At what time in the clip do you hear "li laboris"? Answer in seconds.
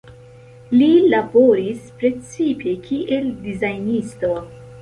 0.77-1.91